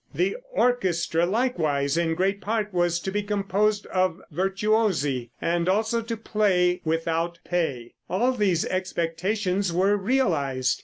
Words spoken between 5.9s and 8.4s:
to play without pay. All